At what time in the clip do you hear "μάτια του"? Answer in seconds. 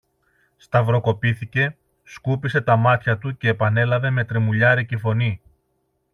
2.75-3.37